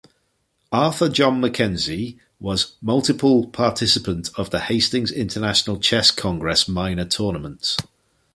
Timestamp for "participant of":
3.47-4.49